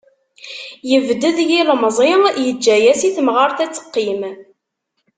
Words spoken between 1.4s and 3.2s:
yilemẓi, yeǧǧa-as i